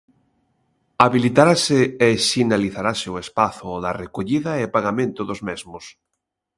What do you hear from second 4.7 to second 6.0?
pagamento dos mesmos.